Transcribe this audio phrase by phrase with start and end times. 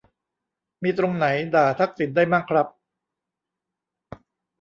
[0.83, 1.25] มีตรงไหน
[1.55, 2.67] ด่าทักษิณได้มั่งครับ